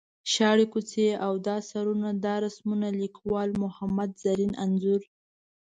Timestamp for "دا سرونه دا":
1.47-2.35